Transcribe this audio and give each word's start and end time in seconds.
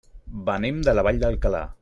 Venim 0.47 0.81
de 0.89 0.97
la 0.99 1.05
Vall 1.09 1.23
d'Alcalà. 1.27 1.65